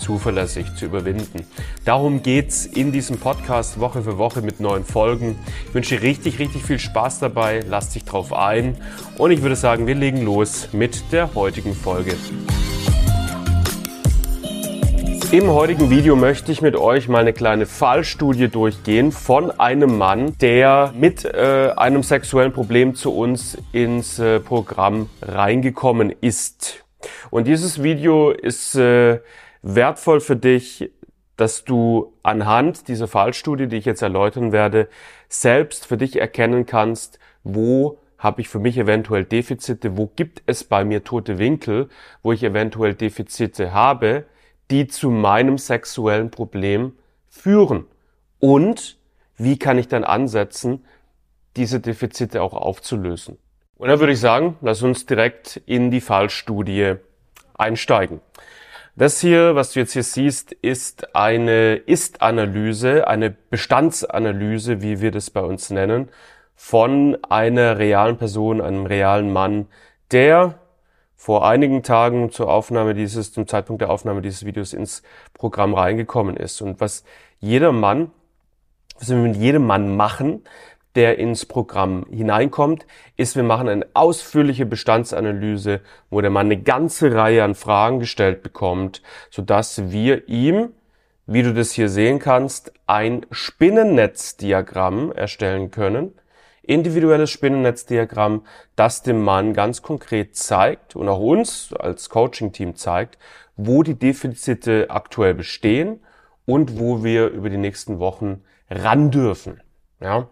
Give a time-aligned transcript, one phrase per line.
[0.00, 1.46] zuverlässig zu überwinden.
[1.84, 5.38] Darum geht's in diesem Podcast Woche für Woche mit neuen Folgen.
[5.68, 7.60] Ich wünsche dir richtig, richtig viel Spaß dabei.
[7.68, 8.76] Lass dich drauf ein.
[9.18, 12.14] Und ich würde sagen, wir legen los mit der heutigen Folge.
[15.32, 20.36] Im heutigen Video möchte ich mit euch mal eine kleine Fallstudie durchgehen von einem Mann,
[20.40, 26.84] der mit äh, einem sexuellen Problem zu uns ins äh, Programm reingekommen ist.
[27.30, 29.20] Und dieses Video ist äh,
[29.62, 30.90] wertvoll für dich,
[31.36, 34.88] dass du anhand dieser Fallstudie, die ich jetzt erläutern werde,
[35.28, 40.64] selbst für dich erkennen kannst, wo habe ich für mich eventuell Defizite, wo gibt es
[40.64, 41.88] bei mir tote Winkel,
[42.22, 44.26] wo ich eventuell Defizite habe,
[44.70, 46.92] die zu meinem sexuellen Problem
[47.30, 47.86] führen.
[48.38, 48.98] Und
[49.36, 50.84] wie kann ich dann ansetzen,
[51.56, 53.38] diese Defizite auch aufzulösen.
[53.76, 56.96] Und dann würde ich sagen, lass uns direkt in die Fallstudie
[57.54, 58.20] einsteigen.
[58.96, 65.30] Das hier, was du jetzt hier siehst, ist eine Ist-Analyse, eine Bestandsanalyse, wie wir das
[65.30, 66.08] bei uns nennen,
[66.56, 69.68] von einer realen Person, einem realen Mann,
[70.10, 70.58] der
[71.16, 75.02] vor einigen Tagen zur Aufnahme dieses, zum Zeitpunkt der Aufnahme dieses Videos ins
[75.34, 76.60] Programm reingekommen ist.
[76.60, 77.04] Und was
[77.38, 78.10] jeder Mann,
[78.98, 80.42] was wir mit jedem Mann machen,
[80.96, 87.14] der ins Programm hineinkommt, ist, wir machen eine ausführliche Bestandsanalyse, wo der Mann eine ganze
[87.14, 90.70] Reihe an Fragen gestellt bekommt, sodass wir ihm,
[91.26, 96.12] wie du das hier sehen kannst, ein Spinnennetzdiagramm erstellen können,
[96.62, 98.44] individuelles Spinnennetzdiagramm,
[98.76, 103.18] das dem Mann ganz konkret zeigt und auch uns als Coaching-Team zeigt,
[103.56, 106.00] wo die Defizite aktuell bestehen
[106.46, 109.60] und wo wir über die nächsten Wochen ran dürfen.
[110.00, 110.28] Ja.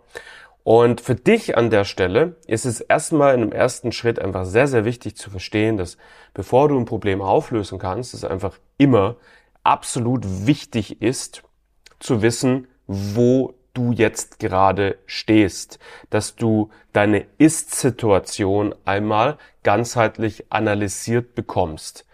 [0.69, 4.69] Und für dich an der Stelle ist es erstmal in einem ersten Schritt einfach sehr,
[4.69, 5.97] sehr wichtig zu verstehen, dass
[6.35, 9.17] bevor du ein Problem auflösen kannst, es einfach immer
[9.63, 11.43] absolut wichtig ist,
[12.01, 15.79] zu wissen, wo du jetzt gerade stehst,
[16.11, 22.05] dass du deine Ist-Situation einmal ganzheitlich analysiert bekommst.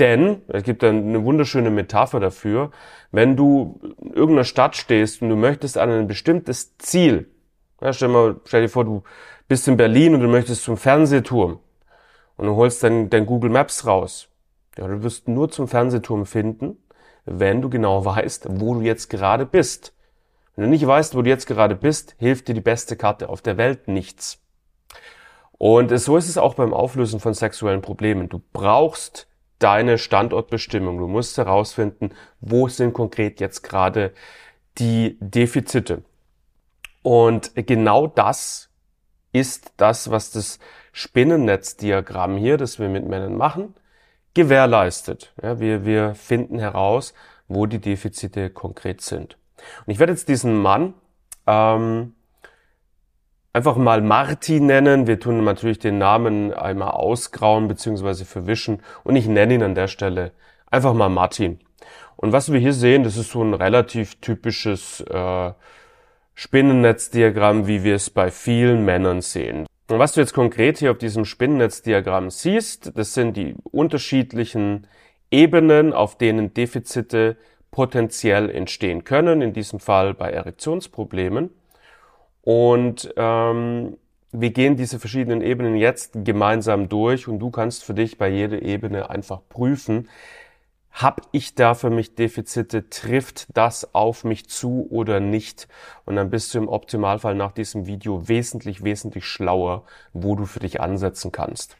[0.00, 2.72] Denn, es gibt eine wunderschöne Metapher dafür,
[3.12, 7.30] wenn du in irgendeiner Stadt stehst und du möchtest an ein bestimmtes Ziel
[7.84, 9.02] ja, stell, mal, stell dir vor, du
[9.46, 11.60] bist in Berlin und du möchtest zum Fernsehturm
[12.36, 14.28] und du holst dann dein Google Maps raus.
[14.78, 16.78] Ja, du wirst nur zum Fernsehturm finden,
[17.26, 19.92] wenn du genau weißt, wo du jetzt gerade bist.
[20.56, 23.42] Wenn du nicht weißt, wo du jetzt gerade bist, hilft dir die beste Karte auf
[23.42, 24.40] der Welt nichts.
[25.58, 28.30] Und so ist es auch beim Auflösen von sexuellen Problemen.
[28.30, 29.28] Du brauchst
[29.58, 30.98] deine Standortbestimmung.
[30.98, 34.14] Du musst herausfinden, wo sind konkret jetzt gerade
[34.78, 36.02] die Defizite.
[37.04, 38.70] Und genau das
[39.30, 40.58] ist das, was das
[40.92, 43.74] Spinnennetzdiagramm hier, das wir mit Männern machen,
[44.32, 45.34] gewährleistet.
[45.42, 47.12] Ja, wir, wir finden heraus,
[47.46, 49.36] wo die Defizite konkret sind.
[49.84, 50.94] Und ich werde jetzt diesen Mann
[51.46, 52.14] ähm,
[53.52, 55.06] einfach mal Martin nennen.
[55.06, 58.24] Wir tun natürlich den Namen einmal ausgrauen bzw.
[58.24, 60.32] verwischen und ich nenne ihn an der Stelle
[60.70, 61.58] einfach mal Martin.
[62.16, 65.52] Und was wir hier sehen, das ist so ein relativ typisches äh,
[66.34, 69.66] Spinnennetzdiagramm, wie wir es bei vielen Männern sehen.
[69.88, 74.86] Und was du jetzt konkret hier auf diesem Spinnennetzdiagramm siehst, das sind die unterschiedlichen
[75.30, 77.36] Ebenen, auf denen Defizite
[77.70, 81.50] potenziell entstehen können, in diesem Fall bei Erektionsproblemen.
[82.42, 83.96] Und ähm,
[84.32, 88.62] wir gehen diese verschiedenen Ebenen jetzt gemeinsam durch und du kannst für dich bei jeder
[88.62, 90.08] Ebene einfach prüfen,
[90.94, 92.88] hab ich da für mich Defizite?
[92.88, 95.66] Trifft das auf mich zu oder nicht?
[96.04, 100.60] Und dann bist du im Optimalfall nach diesem Video wesentlich, wesentlich schlauer, wo du für
[100.60, 101.76] dich ansetzen kannst.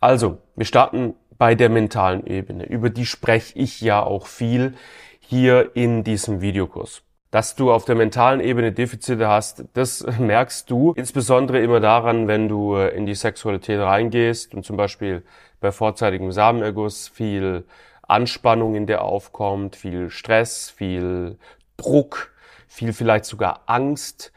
[0.00, 2.64] Also, wir starten bei der mentalen Ebene.
[2.64, 4.74] Über die spreche ich ja auch viel
[5.20, 7.02] hier in diesem Videokurs.
[7.30, 12.48] Dass du auf der mentalen Ebene Defizite hast, das merkst du insbesondere immer daran, wenn
[12.48, 15.22] du äh, in die Sexualität reingehst und zum Beispiel
[15.60, 17.64] bei vorzeitigem Samenerguss viel
[18.02, 21.38] Anspannung, in der aufkommt, viel Stress, viel
[21.76, 22.32] Druck,
[22.66, 24.32] viel vielleicht sogar Angst.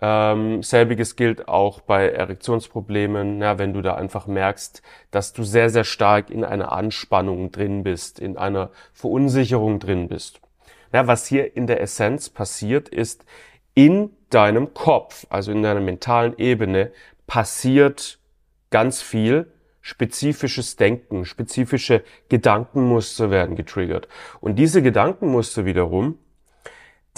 [0.00, 4.82] Ähm, selbiges gilt auch bei Erektionsproblemen, ja, wenn du da einfach merkst,
[5.12, 10.40] dass du sehr, sehr stark in einer Anspannung drin bist, in einer Verunsicherung drin bist.
[10.92, 13.24] Ja, was hier in der Essenz passiert ist,
[13.74, 16.92] in deinem Kopf, also in deiner mentalen Ebene,
[17.26, 18.18] passiert
[18.70, 24.08] ganz viel spezifisches Denken, spezifische Gedankenmuster werden getriggert.
[24.40, 26.18] Und diese Gedankenmuster wiederum,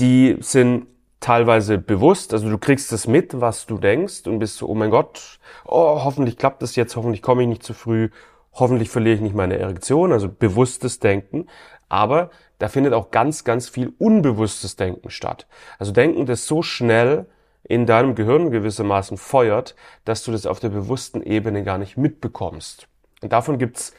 [0.00, 0.86] die sind
[1.20, 4.90] teilweise bewusst, also du kriegst es mit, was du denkst und bist so, oh mein
[4.90, 8.10] Gott, oh, hoffentlich klappt das jetzt, hoffentlich komme ich nicht zu früh,
[8.52, 11.46] hoffentlich verliere ich nicht meine Erektion, also bewusstes Denken.
[11.88, 15.46] Aber da findet auch ganz, ganz viel unbewusstes Denken statt.
[15.78, 17.26] Also Denken, das so schnell
[17.64, 19.74] in deinem Gehirn gewissermaßen feuert,
[20.04, 22.88] dass du das auf der bewussten Ebene gar nicht mitbekommst.
[23.22, 23.94] Und davon gibt's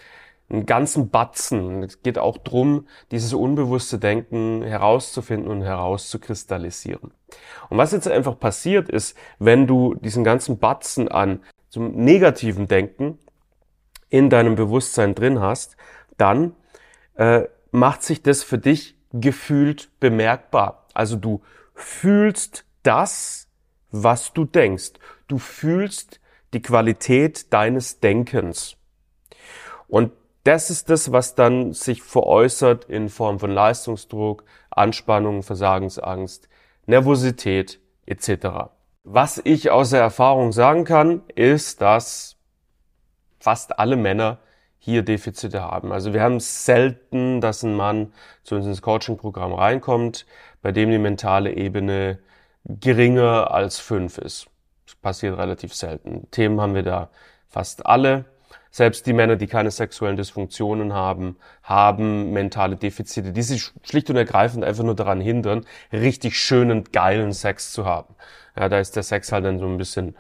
[0.50, 1.84] einen ganzen Batzen.
[1.84, 7.12] Es geht auch drum, dieses unbewusste Denken herauszufinden und herauszukristallisieren.
[7.70, 13.18] Und was jetzt einfach passiert ist, wenn du diesen ganzen Batzen an zum negativen Denken
[14.10, 15.76] in deinem Bewusstsein drin hast,
[16.18, 16.54] dann
[17.16, 20.86] äh, macht sich das für dich gefühlt bemerkbar.
[20.94, 21.42] Also du
[21.74, 23.48] fühlst das,
[23.92, 24.94] was du denkst.
[25.28, 26.20] Du fühlst
[26.54, 28.78] die Qualität deines Denkens.
[29.88, 30.12] Und
[30.44, 36.48] das ist das, was dann sich veräußert in Form von Leistungsdruck, Anspannung, Versagensangst,
[36.86, 38.70] Nervosität etc.
[39.04, 42.38] Was ich aus der Erfahrung sagen kann, ist, dass
[43.40, 44.40] fast alle Männer
[44.78, 45.92] hier Defizite haben.
[45.92, 50.28] Also wir haben selten, dass ein Mann zu uns ins Coaching-Programm reinkommt,
[50.62, 52.20] bei dem die mentale Ebene
[52.66, 54.48] geringer als fünf ist.
[54.86, 56.30] Das passiert relativ selten.
[56.32, 57.10] Themen haben wir da
[57.48, 58.26] fast alle.
[58.72, 64.18] Selbst die Männer, die keine sexuellen Dysfunktionen haben, haben mentale Defizite, die sich schlicht und
[64.18, 68.16] ergreifend einfach nur daran hindern, richtig schönen, geilen Sex zu haben.
[68.58, 70.18] Ja, da ist der Sex halt dann so ein bisschen,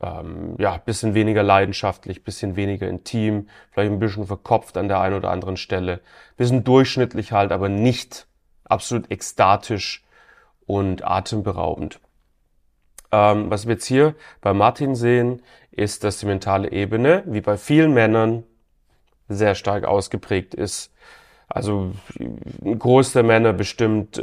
[0.00, 5.16] ähm, ja, bisschen weniger leidenschaftlich, bisschen weniger intim, vielleicht ein bisschen verkopft an der einen
[5.16, 6.00] oder anderen Stelle,
[6.36, 8.28] bisschen durchschnittlich halt, aber nicht
[8.64, 10.05] absolut ekstatisch
[10.66, 12.00] und atemberaubend.
[13.12, 17.56] Ähm, was wir jetzt hier bei Martin sehen, ist, dass die mentale Ebene, wie bei
[17.56, 18.44] vielen Männern,
[19.28, 20.92] sehr stark ausgeprägt ist.
[21.48, 24.22] Also ein Groß der Männer bestimmt äh,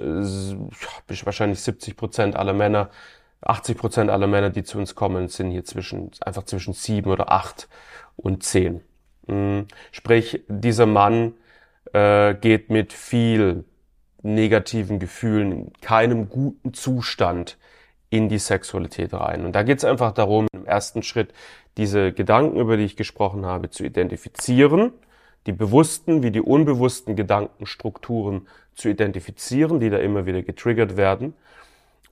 [1.24, 2.90] wahrscheinlich 70 Prozent aller Männer,
[3.42, 7.32] 80 Prozent aller Männer, die zu uns kommen, sind hier zwischen einfach zwischen sieben oder
[7.32, 7.68] acht
[8.16, 8.82] und zehn.
[9.28, 9.68] Mhm.
[9.92, 11.34] Sprich, dieser Mann
[11.94, 13.66] äh, geht mit viel
[14.24, 17.58] negativen Gefühlen, in keinem guten Zustand
[18.10, 19.46] in die Sexualität rein.
[19.46, 21.34] Und da geht es einfach darum, im ersten Schritt
[21.78, 24.94] diese Gedanken, über die ich gesprochen habe, zu identifizieren,
[25.46, 31.34] die bewussten wie die unbewussten Gedankenstrukturen zu identifizieren, die da immer wieder getriggert werden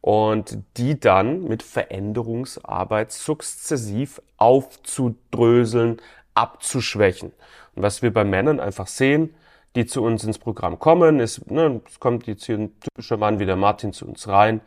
[0.02, 5.98] und die dann mit Veränderungsarbeit sukzessiv aufzudröseln,
[6.34, 7.32] abzuschwächen.
[7.76, 9.34] Und was wir bei Männern einfach sehen,
[9.76, 11.20] die zu uns ins Programm kommen.
[11.20, 14.62] Es, ne, es kommt jetzt hier ein typischer Mann wie der Martin zu uns rein,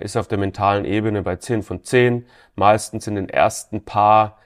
[0.00, 2.26] ist auf der mentalen Ebene bei 10 von 10.
[2.54, 4.38] Meistens in den ersten paar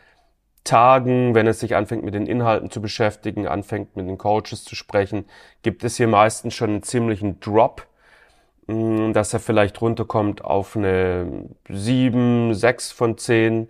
[0.64, 4.74] Tagen, wenn es sich anfängt mit den Inhalten zu beschäftigen, anfängt mit den Coaches zu
[4.74, 5.26] sprechen,
[5.62, 7.86] gibt es hier meistens schon einen ziemlichen Drop,
[8.66, 13.68] mm, dass er vielleicht runterkommt auf eine 7, 6 von 10.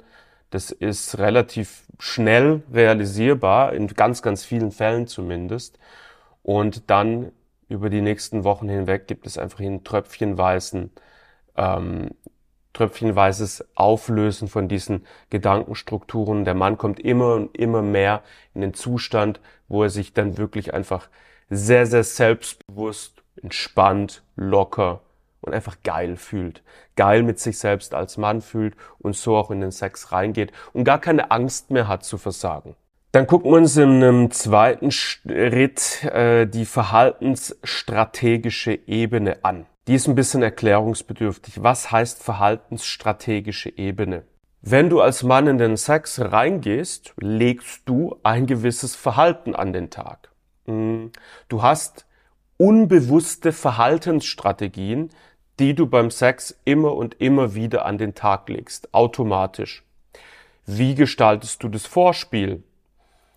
[0.50, 5.78] Das ist relativ schnell realisierbar, in ganz, ganz vielen Fällen zumindest.
[6.44, 7.32] Und dann
[7.68, 10.92] über die nächsten Wochen hinweg gibt es einfach ein tröpfchenweisen,
[11.56, 12.10] ähm,
[12.74, 16.44] tröpfchenweises Auflösen von diesen Gedankenstrukturen.
[16.44, 18.22] Der Mann kommt immer und immer mehr
[18.52, 21.08] in den Zustand, wo er sich dann wirklich einfach
[21.48, 25.00] sehr, sehr selbstbewusst, entspannt, locker
[25.40, 26.62] und einfach geil fühlt.
[26.94, 30.84] Geil mit sich selbst als Mann fühlt und so auch in den Sex reingeht und
[30.84, 32.76] gar keine Angst mehr hat zu versagen.
[33.14, 39.66] Dann gucken wir uns in einem zweiten Schritt äh, die verhaltensstrategische Ebene an.
[39.86, 41.62] Die ist ein bisschen erklärungsbedürftig.
[41.62, 44.24] Was heißt verhaltensstrategische Ebene?
[44.62, 49.90] Wenn du als Mann in den Sex reingehst, legst du ein gewisses Verhalten an den
[49.90, 50.32] Tag.
[50.66, 51.12] Hm.
[51.48, 52.06] Du hast
[52.56, 55.10] unbewusste Verhaltensstrategien,
[55.60, 59.84] die du beim Sex immer und immer wieder an den Tag legst, automatisch.
[60.66, 62.64] Wie gestaltest du das Vorspiel?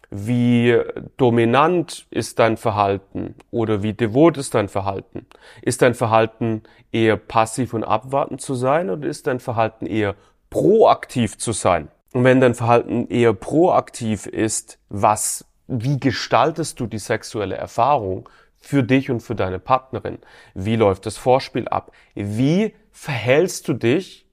[0.09, 0.79] Wie
[1.17, 5.25] dominant ist dein Verhalten oder wie devot ist dein Verhalten?
[5.61, 10.15] Ist dein Verhalten eher passiv und abwartend zu sein oder ist dein Verhalten eher
[10.49, 11.89] proaktiv zu sein?
[12.13, 18.83] Und wenn dein Verhalten eher proaktiv ist, was, wie gestaltest du die sexuelle Erfahrung für
[18.83, 20.19] dich und für deine Partnerin?
[20.53, 21.91] Wie läuft das Vorspiel ab?
[22.15, 24.26] Wie verhältst du dich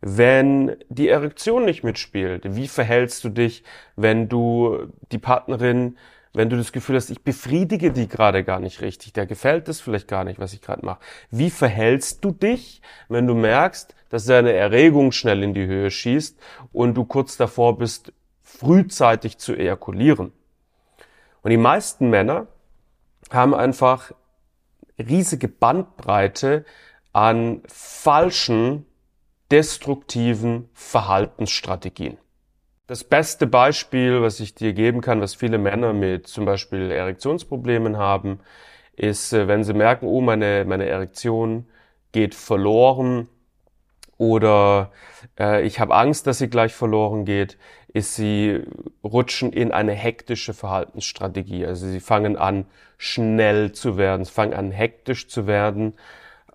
[0.00, 2.56] wenn die Erektion nicht mitspielt?
[2.56, 3.64] Wie verhältst du dich,
[3.96, 5.96] wenn du die Partnerin
[6.38, 9.80] wenn du das Gefühl hast, ich befriedige die gerade gar nicht richtig, der gefällt das
[9.80, 11.00] vielleicht gar nicht, was ich gerade mache.
[11.30, 16.38] Wie verhältst du dich, wenn du merkst, dass deine Erregung schnell in die Höhe schießt
[16.72, 18.12] und du kurz davor bist,
[18.42, 20.32] frühzeitig zu ejakulieren?
[21.42, 22.46] Und die meisten Männer
[23.30, 24.12] haben einfach
[24.98, 26.64] riesige Bandbreite
[27.12, 28.86] an falschen,
[29.50, 32.18] destruktiven Verhaltensstrategien.
[32.86, 37.98] Das beste Beispiel, was ich dir geben kann, was viele Männer mit zum Beispiel Erektionsproblemen
[37.98, 38.40] haben,
[38.96, 41.66] ist, äh, wenn sie merken, oh, meine, meine Erektion
[42.12, 43.28] geht verloren
[44.16, 44.90] oder
[45.38, 47.58] äh, ich habe Angst, dass sie gleich verloren geht,
[47.92, 48.62] ist sie
[49.04, 51.66] rutschen in eine hektische Verhaltensstrategie.
[51.66, 55.94] Also sie fangen an, schnell zu werden, sie fangen an, hektisch zu werden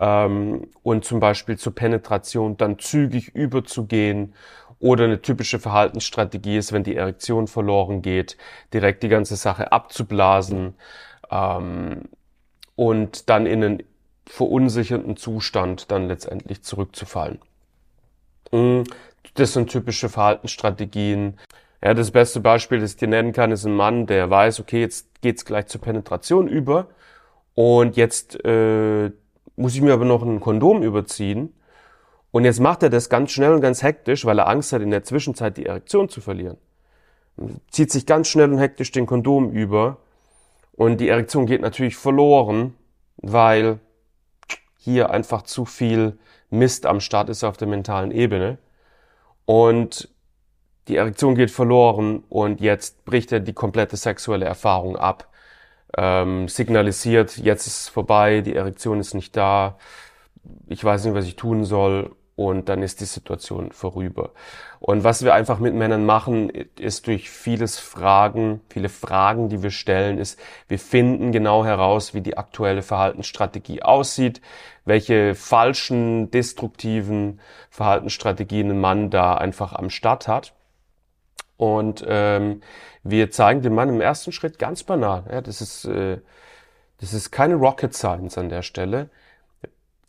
[0.03, 4.33] ähm, und zum Beispiel zur Penetration dann zügig überzugehen
[4.79, 8.38] oder eine typische Verhaltensstrategie ist, wenn die Erektion verloren geht,
[8.74, 10.75] direkt die ganze Sache abzublasen
[11.31, 12.01] ähm,
[12.75, 13.83] und dann in einen
[14.27, 17.39] verunsichernden Zustand dann letztendlich zurückzufallen.
[18.51, 18.81] Mm,
[19.36, 21.39] das sind typische Verhaltensstrategien.
[21.81, 24.81] Ja, das beste Beispiel, das ich dir nennen kann, ist ein Mann, der weiß, okay,
[24.81, 26.88] jetzt geht's gleich zur Penetration über
[27.55, 29.12] und jetzt äh,
[29.55, 31.53] muss ich mir aber noch ein Kondom überziehen
[32.33, 34.89] und jetzt macht er das ganz schnell und ganz hektisch, weil er Angst hat, in
[34.89, 36.57] der Zwischenzeit die Erektion zu verlieren.
[37.69, 39.98] Zieht sich ganz schnell und hektisch den Kondom über.
[40.72, 42.75] Und die Erektion geht natürlich verloren,
[43.17, 43.79] weil
[44.79, 46.17] hier einfach zu viel
[46.50, 48.57] Mist am Start ist auf der mentalen Ebene.
[49.45, 50.10] Und
[50.88, 55.29] die Erektion geht verloren und jetzt bricht er die komplette sexuelle Erfahrung ab.
[55.95, 59.77] Ähm, signalisiert, jetzt ist es vorbei, die Erektion ist nicht da,
[60.67, 64.31] ich weiß nicht, was ich tun soll und dann ist die Situation vorüber.
[64.79, 69.69] Und was wir einfach mit Männern machen, ist durch vieles Fragen, viele Fragen, die wir
[69.69, 74.41] stellen, ist, wir finden genau heraus, wie die aktuelle Verhaltensstrategie aussieht,
[74.83, 80.53] welche falschen, destruktiven Verhaltensstrategien ein Mann da einfach am Start hat.
[81.63, 82.60] Und ähm,
[83.03, 86.17] wir zeigen dem Mann im ersten Schritt ganz banal, ja, das ist, äh,
[87.00, 89.10] das ist keine Rocket Science an der Stelle.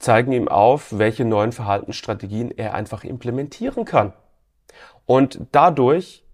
[0.00, 4.14] Zeigen ihm auf, welche neuen Verhaltensstrategien er einfach implementieren kann.
[5.06, 6.24] Und dadurch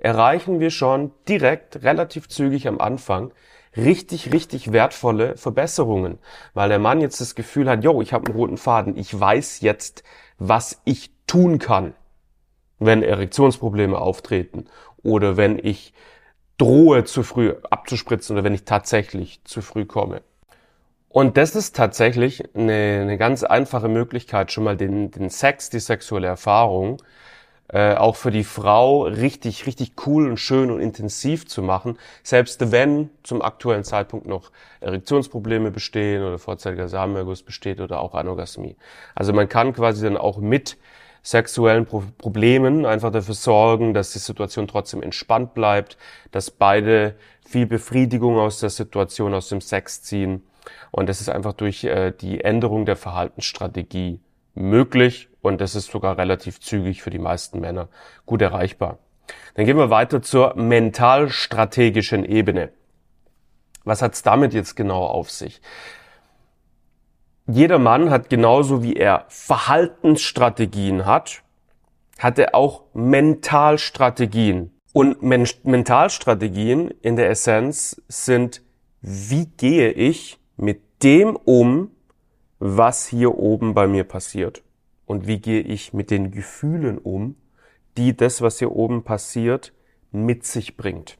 [0.00, 3.30] erreichen wir schon direkt relativ zügig am Anfang
[3.76, 6.18] richtig, richtig wertvolle Verbesserungen,
[6.52, 9.60] weil der Mann jetzt das Gefühl hat, yo, ich habe einen roten Faden, ich weiß
[9.60, 10.02] jetzt,
[10.38, 11.94] was ich tun kann,
[12.86, 14.66] wenn Erektionsprobleme auftreten
[15.02, 15.92] oder wenn ich
[16.58, 20.22] drohe zu früh abzuspritzen oder wenn ich tatsächlich zu früh komme.
[21.08, 25.78] Und das ist tatsächlich eine, eine ganz einfache Möglichkeit, schon mal den, den Sex, die
[25.78, 27.00] sexuelle Erfahrung,
[27.68, 32.72] äh, auch für die Frau richtig, richtig cool und schön und intensiv zu machen, selbst
[32.72, 34.50] wenn zum aktuellen Zeitpunkt noch
[34.80, 38.76] Erektionsprobleme bestehen oder vorzeitiger Samenerguss besteht oder auch Anorgasmie.
[39.14, 40.76] Also man kann quasi dann auch mit
[41.24, 45.96] sexuellen Pro Problemen einfach dafür sorgen, dass die Situation trotzdem entspannt bleibt,
[46.30, 50.42] dass beide viel Befriedigung aus der Situation, aus dem Sex ziehen
[50.90, 54.20] und das ist einfach durch äh, die Änderung der Verhaltensstrategie
[54.54, 57.88] möglich und das ist sogar relativ zügig für die meisten Männer
[58.26, 58.98] gut erreichbar.
[59.54, 62.70] Dann gehen wir weiter zur mental-strategischen Ebene.
[63.84, 65.60] Was hat's damit jetzt genau auf sich?
[67.46, 71.42] Jeder Mann hat genauso wie er Verhaltensstrategien hat,
[72.18, 74.70] hat er auch Mentalstrategien.
[74.94, 78.62] Und Men Mentalstrategien in der Essenz sind,
[79.02, 81.90] wie gehe ich mit dem um,
[82.60, 84.62] was hier oben bei mir passiert.
[85.04, 87.36] Und wie gehe ich mit den Gefühlen um,
[87.98, 89.74] die das, was hier oben passiert,
[90.12, 91.18] mit sich bringt.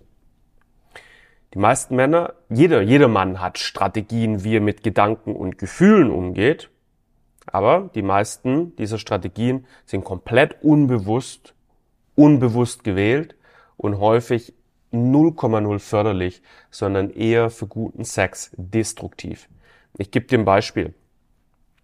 [1.55, 6.69] Die meisten Männer, jeder, jeder Mann hat Strategien, wie er mit Gedanken und Gefühlen umgeht.
[7.47, 11.55] Aber die meisten dieser Strategien sind komplett unbewusst,
[12.17, 13.37] unbewusst gewählt
[13.77, 14.53] und häufig
[14.93, 19.49] 0,0 förderlich, sondern eher für guten Sex destruktiv.
[19.97, 20.93] Ich gebe dir ein Beispiel.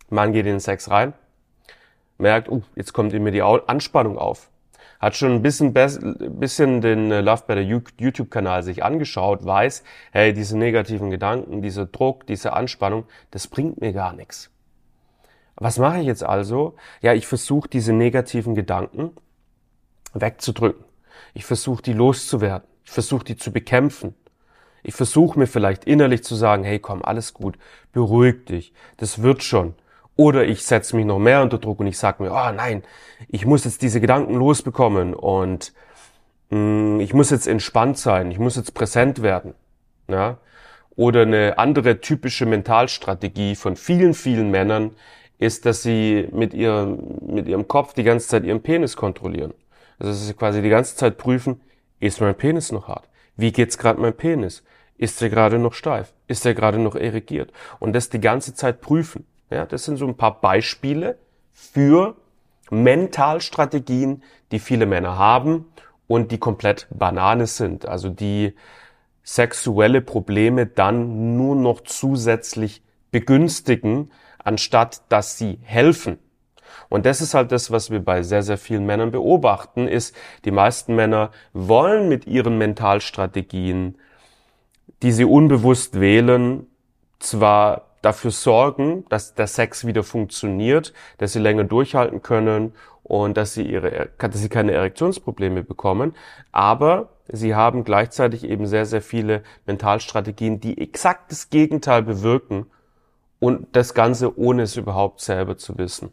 [0.09, 1.13] Mann geht in den Sex rein,
[2.19, 4.51] merkt, uh, jetzt kommt in mir die Anspannung auf.
[5.01, 10.59] Hat schon ein bisschen, bisschen den äh, Love Better YouTube-Kanal sich angeschaut, weiß, hey, diese
[10.59, 14.51] negativen Gedanken, dieser Druck, diese Anspannung, das bringt mir gar nichts.
[15.57, 16.77] Was mache ich jetzt also?
[17.01, 19.13] Ja, ich versuche diese negativen Gedanken
[20.13, 20.85] wegzudrücken.
[21.35, 22.69] Ich versuche die loszuwerden.
[22.85, 24.15] Ich versuche die zu bekämpfen.
[24.83, 27.59] Ich versuche mir vielleicht innerlich zu sagen, hey komm, alles gut,
[27.93, 29.75] beruhig dich, das wird schon.
[30.21, 32.83] Oder ich setze mich noch mehr unter Druck und ich sage mir, oh nein,
[33.29, 35.73] ich muss jetzt diese Gedanken losbekommen und
[36.51, 39.55] mh, mm, ich muss jetzt entspannt sein, ich muss jetzt präsent werden.
[40.09, 40.37] Ja?
[40.95, 44.91] Oder eine andere typische Mentalstrategie von vielen, vielen Männern
[45.39, 49.55] ist, dass sie mit ihrem, mit ihrem Kopf die ganze Zeit ihren Penis kontrollieren.
[49.99, 51.63] Also dass sie quasi die ganze Zeit prüfen,
[51.99, 53.09] ist mein Penis noch hart?
[53.37, 54.65] Wie geht's gerade mein Penis?
[54.99, 56.13] Ist er gerade noch steif?
[56.27, 57.55] Ist er gerade noch erigiert?
[57.79, 59.25] Und das die ganze Zeit prüfen.
[59.51, 61.19] Ja, das sind so ein paar Beispiele
[61.53, 62.17] für
[62.71, 65.67] Mentalstrategien, die viele Männer haben
[66.07, 67.87] und die komplett Banane sind.
[67.87, 68.55] Also die
[69.25, 76.19] sexuelle Probleme dann nur noch zusätzlich begünstigen, anstatt dass sie helfen.
[76.89, 80.15] Und das ist halt das, was wir bei sehr, sehr vielen Männern beobachten, ist,
[80.45, 83.99] die meisten Männer wollen mit ihren Mentalstrategien,
[85.03, 86.67] die sie unbewusst wählen,
[87.19, 93.55] zwar dafür sorgen, dass der Sex wieder funktioniert, dass sie länger durchhalten können und dass
[93.55, 96.15] sie ihre, dass sie keine Erektionsprobleme bekommen,
[96.53, 102.67] aber sie haben gleichzeitig eben sehr, sehr viele Mentalstrategien, die exakt das Gegenteil bewirken
[103.39, 106.13] und das Ganze ohne es überhaupt selber zu wissen.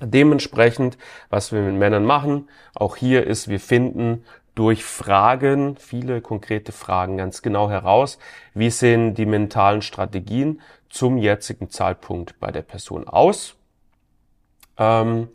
[0.00, 0.98] Dementsprechend,
[1.30, 7.16] was wir mit Männern machen, auch hier ist, wir finden durch Fragen, viele konkrete Fragen
[7.16, 8.18] ganz genau heraus,
[8.54, 10.60] wie sehen die mentalen Strategien
[10.94, 13.56] zum jetzigen Zeitpunkt bei der Person aus
[14.78, 15.28] ähm,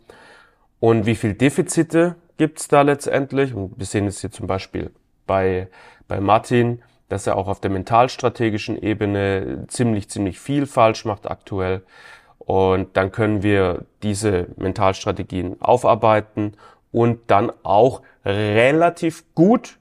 [0.80, 3.52] und wie viel Defizite gibt's da letztendlich.
[3.54, 4.90] Und wir sehen es hier zum Beispiel
[5.26, 5.68] bei,
[6.08, 11.82] bei Martin, dass er auch auf der mentalstrategischen Ebene ziemlich, ziemlich viel falsch macht aktuell.
[12.38, 16.54] Und dann können wir diese Mentalstrategien aufarbeiten
[16.90, 19.78] und dann auch relativ gut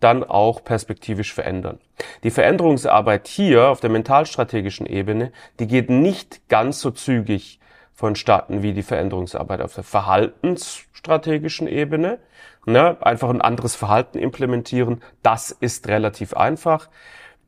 [0.00, 1.78] dann auch perspektivisch verändern.
[2.24, 7.60] Die Veränderungsarbeit hier auf der mentalstrategischen Ebene, die geht nicht ganz so zügig
[7.92, 12.18] vonstatten wie die Veränderungsarbeit auf der verhaltensstrategischen Ebene.
[12.64, 12.96] Ne?
[13.00, 16.88] Einfach ein anderes Verhalten implementieren, das ist relativ einfach.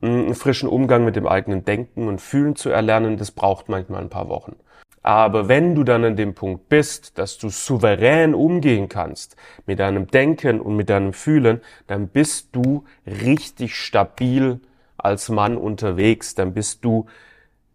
[0.02, 4.11] Einen frischen Umgang mit dem eigenen Denken und Fühlen zu erlernen, das braucht manchmal ein
[4.11, 4.56] paar Wochen.
[5.02, 10.07] Aber wenn du dann an dem Punkt bist, dass du souverän umgehen kannst mit deinem
[10.07, 14.61] Denken und mit deinem Fühlen, dann bist du richtig stabil
[14.96, 16.37] als Mann unterwegs.
[16.37, 17.07] Dann bist du,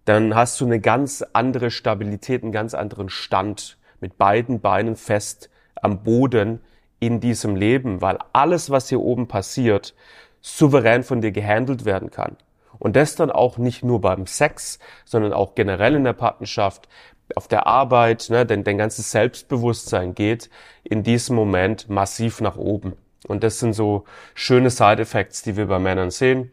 [0.05, 5.49] dann hast du eine ganz andere Stabilität, einen ganz anderen Stand mit beiden Beinen fest
[5.75, 6.61] am Boden
[6.99, 9.93] in diesem Leben, weil alles, was hier oben passiert,
[10.41, 12.37] souverän von dir gehandelt werden kann.
[12.79, 16.87] Und das dann auch nicht nur beim Sex, sondern auch generell in der Partnerschaft,
[17.35, 20.49] auf der Arbeit, ne, denn dein ganzes Selbstbewusstsein geht
[20.83, 22.93] in diesem Moment massiv nach oben.
[23.27, 26.51] Und das sind so schöne Side-Effects, die wir bei Männern sehen,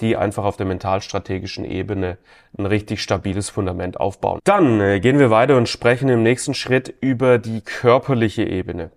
[0.00, 2.18] die einfach auf der mentalstrategischen Ebene
[2.56, 4.40] ein richtig stabiles Fundament aufbauen.
[4.44, 8.90] Dann äh, gehen wir weiter und sprechen im nächsten Schritt über die körperliche Ebene.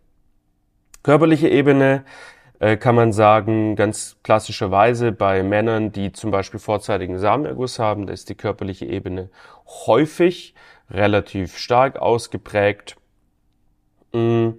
[1.04, 2.04] Körperliche Ebene
[2.60, 8.14] äh, kann man sagen, ganz klassischerweise bei Männern, die zum Beispiel vorzeitigen Samenerguss haben, da
[8.14, 9.30] ist die körperliche Ebene
[9.88, 10.54] häufig
[10.92, 12.98] relativ stark ausgeprägt.
[14.14, 14.52] Mm,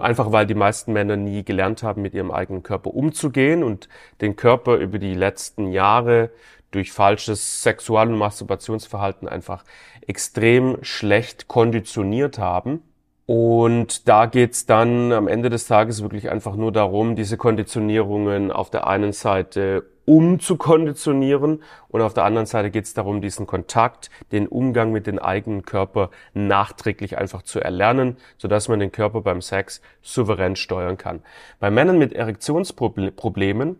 [0.00, 3.88] einfach weil die meisten Männer nie gelernt haben, mit ihrem eigenen Körper umzugehen und
[4.20, 6.30] den Körper über die letzten Jahre
[6.70, 9.64] durch falsches Sexual- und Masturbationsverhalten einfach
[10.06, 12.82] extrem schlecht konditioniert haben.
[13.26, 18.70] Und da geht's dann am Ende des Tages wirklich einfach nur darum, diese Konditionierungen auf
[18.70, 24.90] der einen Seite umzukonditionieren und auf der anderen Seite geht's darum, diesen Kontakt, den Umgang
[24.90, 30.56] mit dem eigenen Körper nachträglich einfach zu erlernen, sodass man den Körper beim Sex souverän
[30.56, 31.20] steuern kann.
[31.60, 33.76] Bei Männern mit Erektionsproblemen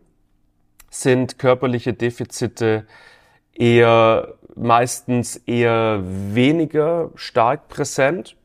[0.90, 2.86] sind körperliche Defizite
[3.52, 8.36] eher meistens eher weniger stark präsent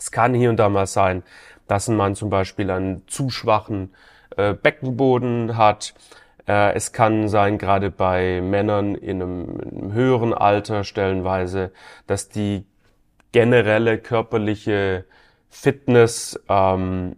[0.00, 1.22] es kann hier und da mal sein,
[1.66, 3.94] dass ein Mann zum Beispiel einen zu schwachen
[4.36, 5.94] äh, Beckenboden hat.
[6.46, 11.72] Äh, es kann sein, gerade bei Männern in einem, in einem höheren Alter stellenweise,
[12.06, 12.66] dass die
[13.32, 15.04] generelle körperliche
[15.48, 17.16] Fitness ähm,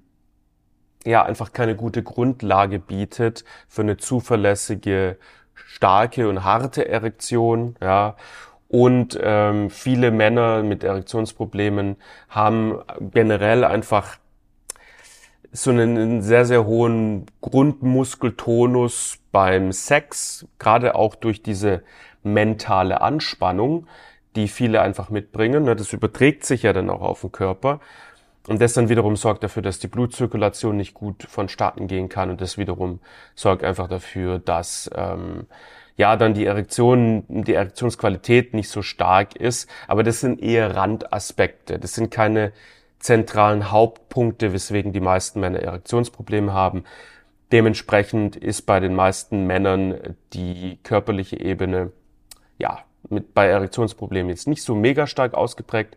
[1.05, 5.19] ja einfach keine gute Grundlage bietet für eine zuverlässige,
[5.55, 8.17] starke und harte Erektion, ja.
[8.69, 11.97] Und ähm, viele Männer mit Erektionsproblemen
[12.31, 14.17] haben generell einfach
[15.53, 21.83] so einen, einen sehr, sehr hohen Grundmuskeltonus beim Sex, gerade auch durch diese
[22.23, 23.87] mentale Anspannung,
[24.35, 25.65] die viele einfach mitbringen.
[25.65, 27.81] Ne, das überträgt sich ja dann auch auf den Körper.
[28.49, 32.31] Und das dann wiederum sorgt dafür, dass die Blutzirkulation nicht gut vonstatten gehen kann.
[32.31, 33.01] Und das wiederum
[33.35, 35.47] sorgt einfach dafür, dass ähm,
[35.97, 39.71] ja, dann die Erektion, die Erektionsqualität nicht so stark ist.
[39.87, 41.79] Aber das sind eher Randaspekte.
[41.79, 42.53] Das sind keine
[43.03, 46.85] zentralen Hauptpunkte, weswegen die meisten Männer Erektionsprobleme haben.
[47.51, 51.93] Dementsprechend ist bei den meisten Männern die körperliche Ebene,
[52.59, 52.79] ja,
[53.11, 55.97] mit, bei Erektionsproblemen jetzt nicht so mega stark ausgeprägt.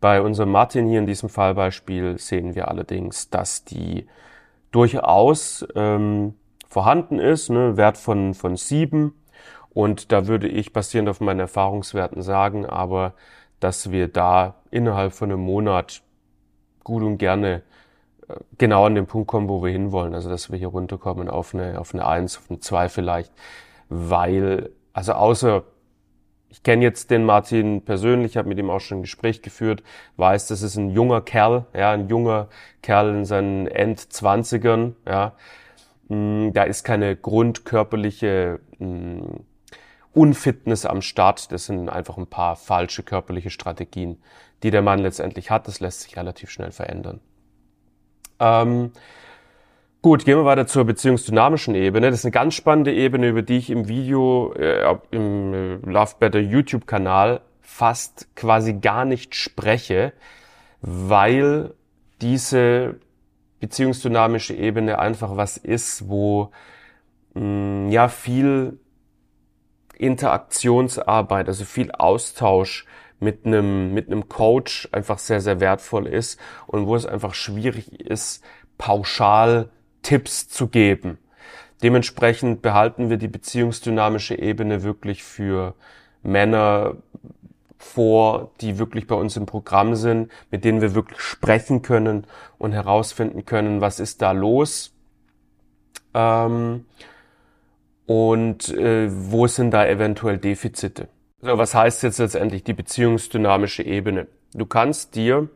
[0.00, 4.08] Bei unserem Martin hier in diesem Fallbeispiel sehen wir allerdings, dass die
[4.72, 6.34] durchaus ähm,
[6.66, 9.14] vorhanden ist, ne, Wert von, von sieben.
[9.70, 13.12] Und da würde ich basierend auf meinen Erfahrungswerten sagen, aber
[13.60, 16.02] dass wir da innerhalb von einem Monat
[16.86, 17.62] gut und gerne
[18.28, 20.14] äh, genau an den Punkt kommen, wo wir hinwollen.
[20.14, 23.32] Also dass wir hier runterkommen auf eine, auf eine Eins, auf eine Zwei vielleicht.
[23.88, 25.64] Weil, also außer
[26.48, 29.82] ich kenne jetzt den Martin persönlich, habe mit ihm auch schon ein Gespräch geführt,
[30.16, 32.48] weiß, das ist ein junger Kerl, ja, ein junger
[32.82, 35.34] Kerl in seinen Endzwanzigern, ja.
[36.08, 39.40] Mm, da ist keine grundkörperliche mm,
[40.16, 41.52] Unfitness am Start.
[41.52, 44.22] Das sind einfach ein paar falsche körperliche Strategien,
[44.62, 45.68] die der Mann letztendlich hat.
[45.68, 47.20] Das lässt sich relativ schnell verändern.
[48.40, 48.92] Ähm,
[50.06, 52.10] Gut, gehen wir weiter zur beziehungsdynamischen Ebene.
[52.10, 56.12] Das ist eine ganz spannende Ebene, über die ich im Video, äh, im äh, Love
[56.20, 60.12] Better YouTube-Kanal fast quasi gar nicht spreche,
[60.80, 61.74] weil
[62.20, 63.00] diese
[63.58, 66.52] beziehungsdynamische Ebene einfach was ist, wo
[67.34, 68.78] mh, mm, ja viel
[69.98, 72.86] Interaktionsarbeit, also viel Austausch
[73.18, 78.00] mit einem mit einem Coach einfach sehr sehr wertvoll ist und wo es einfach schwierig
[78.00, 78.44] ist
[78.78, 79.70] pauschal
[80.02, 81.18] Tipps zu geben.
[81.82, 85.74] Dementsprechend behalten wir die beziehungsdynamische Ebene wirklich für
[86.22, 86.96] Männer
[87.78, 92.26] vor, die wirklich bei uns im Programm sind, mit denen wir wirklich sprechen können
[92.58, 94.96] und herausfinden können, was ist da los
[96.16, 96.86] ähm,
[98.06, 101.08] und äh, wo sind da eventuell Defizite.
[101.40, 104.28] So, was heißt jetzt letztendlich die beziehungsdynamische Ebene?
[104.54, 105.48] Du kannst dir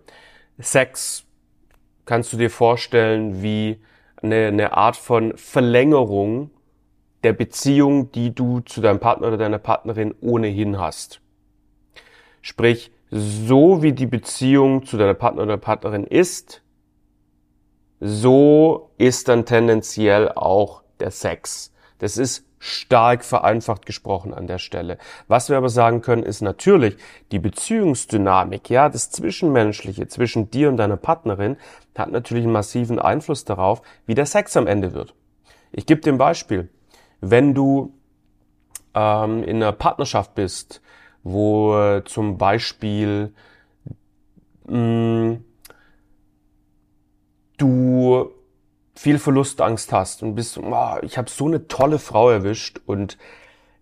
[0.59, 1.25] Sex,
[2.05, 3.81] kannst du dir vorstellen wie
[4.23, 6.51] eine, eine Art von Verlängerung
[7.23, 11.21] der Beziehung, die du zu deinem Partner oder deiner Partnerin ohnehin hast.
[12.41, 16.63] Sprich, so wie die Beziehung zu deiner Partner oder Partnerin ist,
[18.01, 21.73] so ist dann tendenziell auch der Sex.
[22.01, 24.99] Das ist stark vereinfacht gesprochen an der Stelle.
[25.29, 26.97] Was wir aber sagen können, ist natürlich
[27.31, 31.57] die Beziehungsdynamik, ja, das Zwischenmenschliche zwischen dir und deiner Partnerin
[31.97, 35.15] hat natürlich einen massiven Einfluss darauf, wie der Sex am Ende wird.
[35.73, 36.71] Ich gebe dir ein Beispiel.
[37.21, 37.95] Wenn du
[38.95, 40.81] ähm, in einer Partnerschaft bist,
[41.23, 43.35] wo äh, zum Beispiel
[44.67, 45.45] mh, mm,
[47.59, 48.31] du
[48.94, 53.18] viel Verlustangst hast und bist, oh, ich habe so eine tolle Frau erwischt und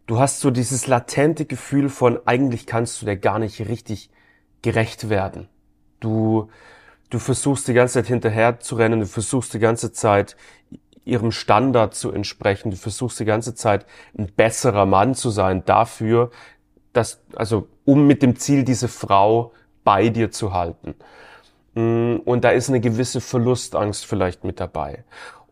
[0.06, 4.10] du hast so dieses latente Gefühl von, eigentlich kannst du der gar nicht richtig
[4.62, 5.48] gerecht werden.
[6.00, 6.48] Du,
[7.10, 10.36] du versuchst die ganze Zeit hinterher zu rennen, du versuchst die ganze Zeit
[11.04, 16.30] ihrem Standard zu entsprechen, du versuchst die ganze Zeit ein besserer Mann zu sein dafür,
[16.92, 19.52] dass, also um mit dem Ziel, diese Frau
[19.84, 20.94] bei dir zu halten.
[21.78, 25.04] Mm, und da ist eine gewisse Verlustangst vielleicht mit dabei.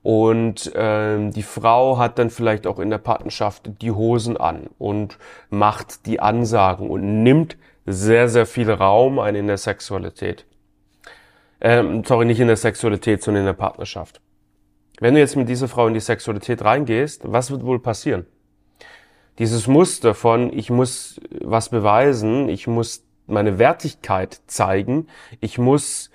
[0.02, 5.18] Und ähm, die Frau hat dann vielleicht auch in der Partnerschaft die Hosen an und
[5.50, 10.46] macht die Ansagen und nimmt sehr, sehr viel Raum ein in der Sexualität.
[11.60, 14.20] Ähm, sorry, nicht in der Sexualität, sondern in der Partnerschaft.
[14.98, 18.26] Wenn du jetzt mit dieser Frau in die Sexualität reingehst, was wird wohl passieren?
[19.38, 25.08] Dieses Muster von, ich muss was beweisen, ich muss meine Wertigkeit zeigen,
[25.40, 26.10] ich muss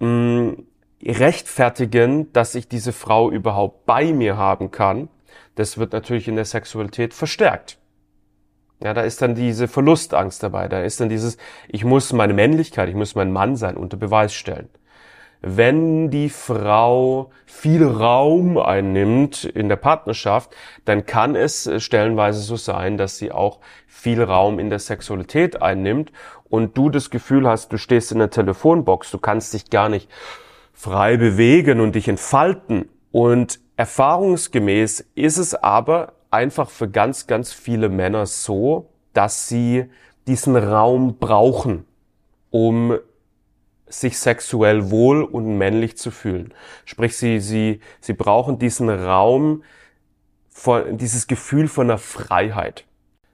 [0.00, 0.56] mh,
[1.04, 5.08] rechtfertigen, dass ich diese Frau überhaupt bei mir haben kann,
[5.54, 7.78] das wird natürlich in der Sexualität verstärkt.
[8.82, 11.36] Ja, da ist dann diese Verlustangst dabei, da ist dann dieses,
[11.68, 14.70] ich muss meine Männlichkeit, ich muss mein Mann sein, unter Beweis stellen.
[15.42, 22.98] Wenn die Frau viel Raum einnimmt in der Partnerschaft, dann kann es stellenweise so sein,
[22.98, 26.12] dass sie auch viel Raum in der Sexualität einnimmt
[26.50, 30.10] und du das Gefühl hast, du stehst in der Telefonbox, du kannst dich gar nicht
[30.74, 32.88] frei bewegen und dich entfalten.
[33.12, 39.86] Und erfahrungsgemäß ist es aber einfach für ganz, ganz viele Männer so, dass sie
[40.26, 41.86] diesen Raum brauchen,
[42.50, 42.98] um
[43.86, 46.54] sich sexuell wohl und männlich zu fühlen.
[46.84, 49.64] Sprich, sie, sie, sie brauchen diesen Raum,
[50.48, 52.84] von, dieses Gefühl von einer Freiheit.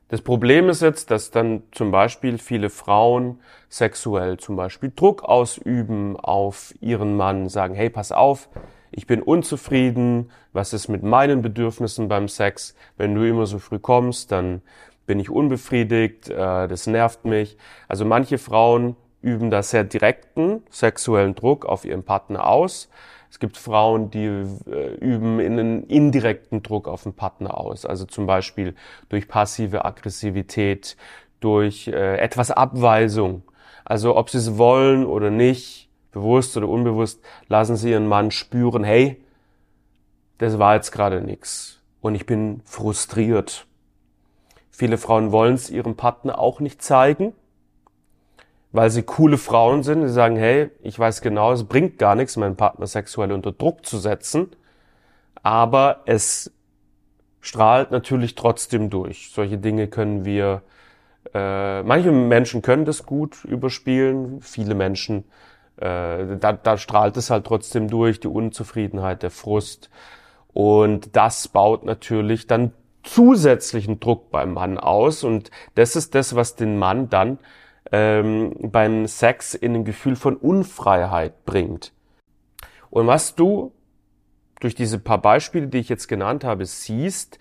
[0.08, 6.16] Das Problem ist jetzt, dass dann zum Beispiel viele Frauen sexuell zum Beispiel Druck ausüben
[6.16, 8.48] auf ihren Mann, sagen, hey, pass auf,
[8.92, 12.76] ich bin unzufrieden, was ist mit meinen Bedürfnissen beim Sex?
[12.96, 14.62] Wenn du immer so früh kommst, dann
[15.06, 17.58] bin ich unbefriedigt, äh, das nervt mich.
[17.88, 22.88] Also manche Frauen üben da sehr direkten sexuellen Druck auf ihren Partner aus,
[23.30, 28.26] Es gibt Frauen, die äh, üben einen indirekten Druck auf den Partner aus, also zum
[28.26, 28.74] Beispiel
[29.08, 30.96] durch passive Aggressivität,
[31.40, 33.42] durch äh, etwas Abweisung.
[33.84, 38.84] Also ob sie es wollen oder nicht, bewusst oder unbewusst, lassen sie ihren Mann spüren,
[38.84, 39.22] hey,
[40.38, 43.66] das war jetzt gerade nix und ich bin frustriert.
[44.70, 47.32] Viele Frauen wollen es ihrem Partner auch nicht zeigen,
[48.76, 50.06] weil sie coole Frauen sind.
[50.06, 53.86] Sie sagen, hey, ich weiß genau, es bringt gar nichts, meinen Partner sexuell unter Druck
[53.86, 54.50] zu setzen,
[55.42, 56.52] aber es
[57.40, 59.30] strahlt natürlich trotzdem durch.
[59.32, 60.62] Solche Dinge können wir,
[61.32, 65.24] äh, manche Menschen können das gut überspielen, viele Menschen,
[65.78, 69.88] äh, da, da strahlt es halt trotzdem durch, die Unzufriedenheit, der Frust.
[70.52, 75.24] Und das baut natürlich dann zusätzlichen Druck beim Mann aus.
[75.24, 77.38] Und das ist das, was den Mann dann
[77.92, 81.92] ähm, beim Sex in ein Gefühl von Unfreiheit bringt.
[82.90, 83.72] Und was du
[84.60, 87.38] durch diese paar Beispiele, die ich jetzt genannt habe, siehst,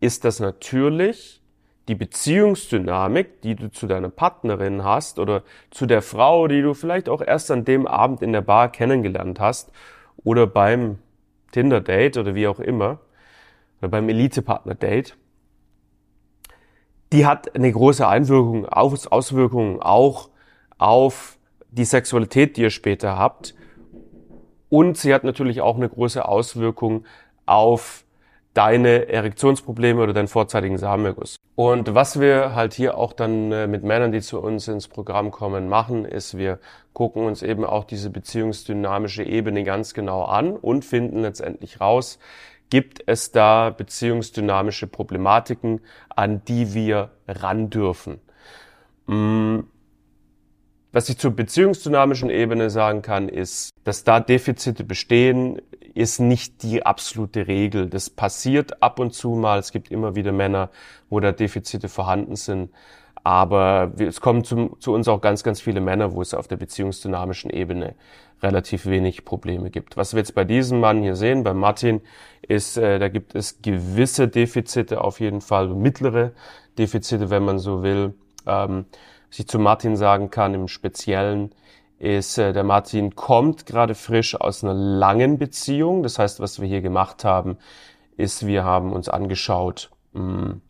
[0.00, 1.42] ist, dass natürlich
[1.88, 7.08] die Beziehungsdynamik, die du zu deiner Partnerin hast oder zu der Frau, die du vielleicht
[7.08, 9.72] auch erst an dem Abend in der Bar kennengelernt hast
[10.22, 10.98] oder beim
[11.52, 12.98] Tinder-Date oder wie auch immer,
[13.80, 15.16] oder beim Elite-Partner-Date,
[17.12, 20.28] die hat eine große Einwirkung, Auswirkungen auch
[20.78, 21.38] auf
[21.70, 23.54] die Sexualität, die ihr später habt.
[24.68, 27.04] Und sie hat natürlich auch eine große Auswirkung
[27.46, 28.04] auf
[28.54, 31.36] deine Erektionsprobleme oder deinen vorzeitigen Samenerguss.
[31.54, 35.30] Und was wir halt hier auch dann äh, mit Männern, die zu uns ins Programm
[35.30, 36.58] kommen, machen, ist, wir
[36.92, 42.18] gucken uns eben auch diese beziehungsdynamische Ebene ganz genau an und finden letztendlich raus,
[42.70, 48.20] gibt es da beziehungsdynamische Problematiken, an die wir ran dürfen.
[49.06, 49.60] Mm,
[50.92, 55.60] was ich zur beziehungsdynamischen Ebene sagen kann, ist, dass da Defizite bestehen,
[55.94, 57.88] ist nicht die absolute Regel.
[57.88, 59.58] Das passiert ab und zu mal.
[59.58, 60.70] Es gibt immer wieder Männer,
[61.10, 62.70] wo da Defizite vorhanden sind.
[63.22, 66.56] Aber es kommen zu, zu, uns auch ganz, ganz viele Männer, wo es auf der
[66.56, 67.94] beziehungsdynamischen Ebene
[68.42, 69.96] relativ wenig Probleme gibt.
[69.96, 72.00] Was wir jetzt bei diesem Mann hier sehen, bei Martin,
[72.42, 76.32] ist, äh, da gibt es gewisse Defizite auf jeden Fall, mittlere
[76.78, 78.14] Defizite, wenn man so will.
[78.46, 78.86] Ähm,
[79.28, 81.54] was ich zu Martin sagen kann im Speziellen,
[81.98, 86.02] ist, äh, der Martin kommt gerade frisch aus einer langen Beziehung.
[86.02, 87.58] Das heißt, was wir hier gemacht haben,
[88.16, 90.60] ist, wir haben uns angeschaut, mh, hm,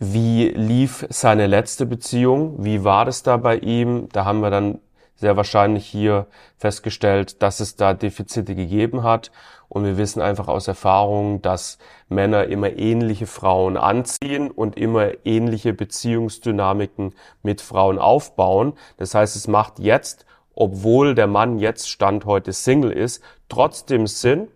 [0.00, 2.64] wie lief seine letzte Beziehung?
[2.64, 4.08] Wie war das da bei ihm?
[4.12, 4.78] Da haben wir dann
[5.18, 6.26] sehr wahrscheinlich hier
[6.58, 9.32] festgestellt, dass es da Defizite gegeben hat.
[9.68, 11.78] Und wir wissen einfach aus Erfahrung, dass
[12.08, 18.74] Männer immer ähnliche Frauen anziehen und immer ähnliche Beziehungsdynamiken mit Frauen aufbauen.
[18.96, 24.48] Das heißt, es macht jetzt, obwohl der Mann jetzt Stand heute Single ist, trotzdem Sinn,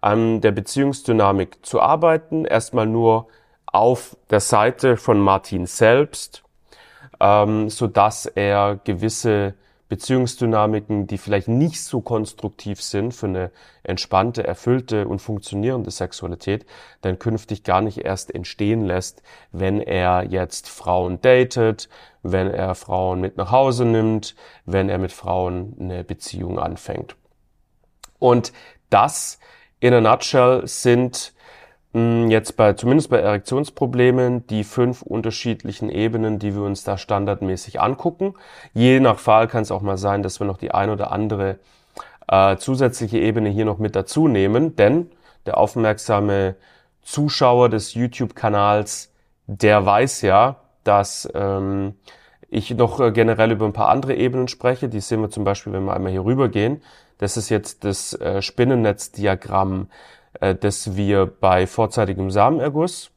[0.00, 2.46] an der Beziehungsdynamik zu arbeiten.
[2.46, 3.28] Erstmal nur
[3.66, 6.42] auf der Seite von Martin selbst,
[7.20, 9.54] ähm, so dass er gewisse
[9.90, 13.50] Beziehungsdynamiken, die vielleicht nicht so konstruktiv sind für eine
[13.82, 16.64] entspannte, erfüllte und funktionierende Sexualität,
[17.02, 21.88] dann künftig gar nicht erst entstehen lässt, wenn er jetzt Frauen datet,
[22.22, 27.16] wenn er Frauen mit nach Hause nimmt, wenn er mit Frauen eine Beziehung anfängt.
[28.20, 28.52] Und
[28.90, 29.40] das
[29.80, 31.32] in a nutshell sind
[31.92, 38.34] jetzt bei, zumindest bei Erektionsproblemen, die fünf unterschiedlichen Ebenen, die wir uns da standardmäßig angucken.
[38.74, 41.58] Je nach Fall kann es auch mal sein, dass wir noch die ein oder andere
[42.28, 45.10] äh, zusätzliche Ebene hier noch mit dazu nehmen, denn
[45.46, 46.54] der aufmerksame
[47.02, 49.12] Zuschauer des YouTube-Kanals,
[49.46, 51.94] der weiß ja, dass ähm,
[52.50, 54.88] ich noch äh, generell über ein paar andere Ebenen spreche.
[54.88, 56.82] Die sehen wir zum Beispiel, wenn wir einmal hier rüber gehen.
[57.18, 59.88] Das ist jetzt das äh, Spinnennetzdiagramm
[60.38, 63.10] äh, das wir bei vorzeitigem Samenerguss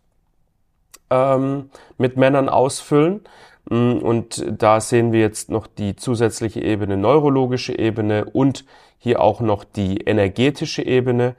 [1.09, 3.21] ähm, mit Männern ausfüllen.
[3.69, 8.65] Mm, und da sehen wir jetzt noch die zusätzliche Ebene, neurologische Ebene und
[8.97, 11.35] hier auch noch die energetische Ebene.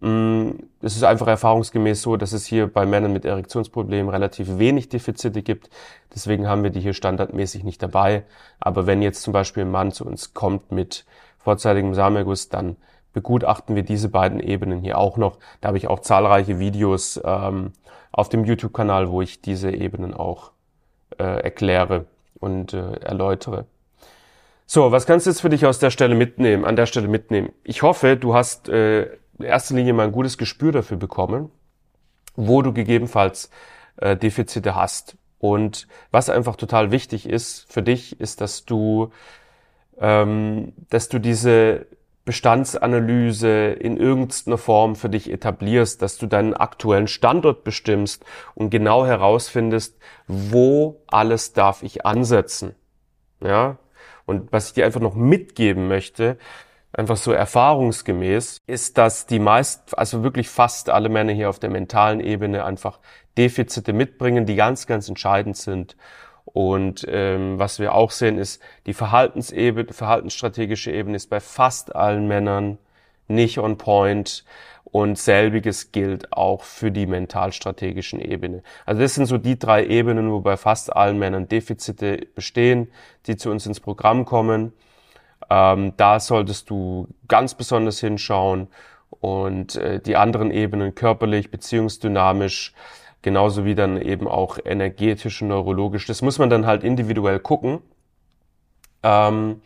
[0.00, 4.88] Mm, es ist einfach erfahrungsgemäß so, dass es hier bei Männern mit Erektionsproblemen relativ wenig
[4.88, 5.68] Defizite gibt.
[6.14, 8.24] Deswegen haben wir die hier standardmäßig nicht dabei.
[8.58, 11.04] Aber wenn jetzt zum Beispiel ein Mann zu uns kommt mit
[11.38, 12.76] vorzeitigem Samenerguss, dann
[13.12, 15.38] begutachten wir diese beiden Ebenen hier auch noch.
[15.60, 17.72] Da habe ich auch zahlreiche Videos ähm,
[18.12, 20.52] auf dem YouTube-Kanal, wo ich diese Ebenen auch
[21.18, 22.06] äh, erkläre
[22.38, 23.66] und äh, erläutere.
[24.66, 27.50] So, was kannst du jetzt für dich aus der Stelle mitnehmen, an der Stelle mitnehmen?
[27.64, 29.02] Ich hoffe, du hast äh,
[29.38, 31.50] in erster Linie mal ein gutes Gespür dafür bekommen,
[32.36, 33.50] wo du gegebenenfalls
[33.96, 35.16] äh, Defizite hast.
[35.40, 39.10] Und was einfach total wichtig ist für dich, ist, dass du,
[39.98, 41.86] ähm, dass du diese
[42.24, 49.06] Bestandsanalyse in irgendeiner Form für dich etablierst, dass du deinen aktuellen Standort bestimmst und genau
[49.06, 52.74] herausfindest, wo alles darf ich ansetzen.
[53.42, 53.78] Ja?
[54.26, 56.36] Und was ich dir einfach noch mitgeben möchte,
[56.92, 61.70] einfach so erfahrungsgemäß, ist, dass die meist, also wirklich fast alle Männer hier auf der
[61.70, 63.00] mentalen Ebene einfach
[63.38, 65.96] Defizite mitbringen, die ganz, ganz entscheidend sind.
[66.52, 72.26] Und ähm, was wir auch sehen, ist, die Verhaltensebene, verhaltensstrategische Ebene ist bei fast allen
[72.26, 72.78] Männern
[73.28, 74.44] nicht on point.
[74.84, 78.64] Und selbiges gilt auch für die mentalstrategischen Ebene.
[78.86, 82.90] Also das sind so die drei Ebenen, wo bei fast allen Männern Defizite bestehen,
[83.26, 84.72] die zu uns ins Programm kommen.
[85.48, 88.66] Ähm, da solltest du ganz besonders hinschauen
[89.20, 92.74] und äh, die anderen Ebenen körperlich, beziehungsdynamisch,
[93.22, 96.06] genauso wie dann eben auch energetisch und neurologisch.
[96.06, 97.80] Das muss man dann halt individuell gucken.
[99.02, 99.62] Ähm,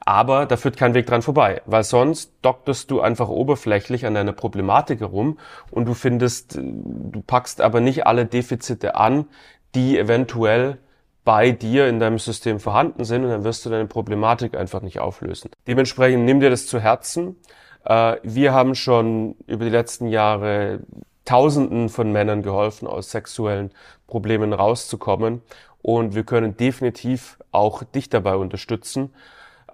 [0.00, 4.32] aber da führt kein Weg dran vorbei, weil sonst dokterst du einfach oberflächlich an deiner
[4.32, 5.38] Problematik herum
[5.70, 9.26] und du findest, du packst aber nicht alle Defizite an,
[9.74, 10.78] die eventuell
[11.24, 14.98] bei dir in deinem System vorhanden sind und dann wirst du deine Problematik einfach nicht
[14.98, 15.50] auflösen.
[15.66, 17.36] Dementsprechend nimm dir das zu Herzen.
[17.84, 20.80] Äh, wir haben schon über die letzten Jahre
[21.28, 23.70] Tausenden von Männern geholfen, aus sexuellen
[24.06, 25.42] Problemen rauszukommen
[25.82, 29.12] und wir können definitiv auch dich dabei unterstützen.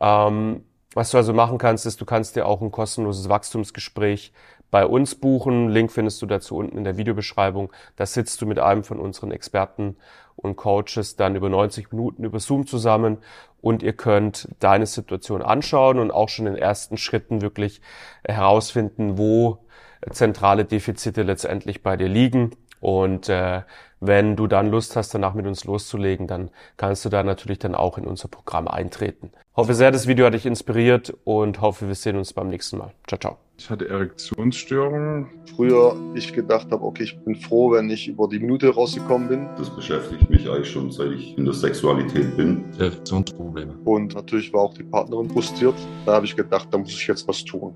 [0.01, 0.65] Ähm,
[0.95, 4.33] was du also machen kannst, ist, du kannst dir auch ein kostenloses Wachstumsgespräch
[4.73, 5.69] bei uns buchen.
[5.69, 7.73] Link findest du dazu unten in der Videobeschreibung.
[7.95, 9.97] Da sitzt du mit einem von unseren Experten
[10.35, 13.19] und Coaches dann über 90 Minuten über Zoom zusammen
[13.61, 17.81] und ihr könnt deine Situation anschauen und auch schon in ersten Schritten wirklich
[18.25, 19.64] herausfinden, wo
[20.11, 22.53] zentrale Defizite letztendlich bei dir liegen.
[22.81, 23.63] Und äh,
[24.01, 27.75] wenn du dann Lust hast, danach mit uns loszulegen, dann kannst du da natürlich dann
[27.75, 29.31] auch in unser Programm eintreten.
[29.57, 32.93] Hoffe sehr, das Video hat dich inspiriert und hoffe, wir sehen uns beim nächsten Mal.
[33.07, 33.39] Ciao, ciao.
[33.57, 35.29] Ich hatte Erektionsstörungen.
[35.55, 39.49] Früher ich gedacht habe, okay, ich bin froh, wenn ich über die Minute rausgekommen bin.
[39.57, 42.65] Das beschäftigt mich eigentlich schon, seit ich in der Sexualität bin.
[42.79, 43.75] Erektionsprobleme.
[43.85, 45.77] Und natürlich war auch die Partnerin frustriert.
[46.05, 47.75] Da habe ich gedacht, da muss ich jetzt was tun.